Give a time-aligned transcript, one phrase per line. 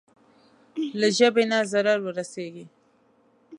[0.99, 2.65] له ژبې نه ضرر ورسېږي.